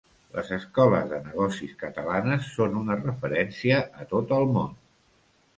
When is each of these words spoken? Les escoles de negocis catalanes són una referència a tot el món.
Les 0.35 0.47
escoles 0.55 1.11
de 1.11 1.19
negocis 1.25 1.75
catalanes 1.83 2.49
són 2.55 2.81
una 2.81 2.99
referència 3.05 3.83
a 4.05 4.11
tot 4.15 4.35
el 4.39 4.51
món. 4.57 4.77